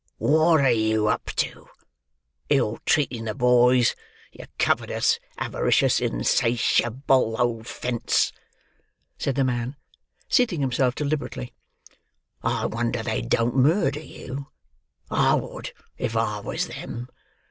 [0.17, 1.69] "What are you up to?
[2.49, 3.95] Ill treating the boys,
[4.31, 8.31] you covetous, avaricious, in sa ti a ble old fence?"
[9.19, 9.75] said the man,
[10.27, 11.53] seating himself deliberately.
[12.41, 14.47] "I wonder they don't murder you!
[15.11, 17.07] I would if I was them.